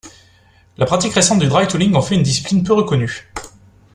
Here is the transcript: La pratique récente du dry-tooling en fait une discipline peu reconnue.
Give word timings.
La 0.79 0.87
pratique 0.87 1.13
récente 1.13 1.37
du 1.37 1.45
dry-tooling 1.47 1.93
en 1.93 2.01
fait 2.01 2.15
une 2.15 2.23
discipline 2.23 2.63
peu 2.63 2.73
reconnue. 2.73 3.31